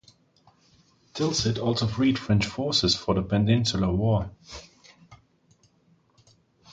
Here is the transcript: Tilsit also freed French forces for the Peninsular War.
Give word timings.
Tilsit 1.13 1.59
also 1.59 1.85
freed 1.85 2.17
French 2.17 2.47
forces 2.47 2.95
for 2.95 3.13
the 3.13 3.21
Peninsular 3.21 3.93
War. 3.93 4.31